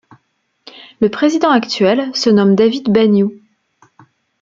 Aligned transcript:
Le 0.99 1.11
Président 1.11 1.51
actuel 1.51 2.09
se 2.15 2.31
nomme 2.31 2.55
David 2.55 2.89
Bagnoud. 2.89 3.33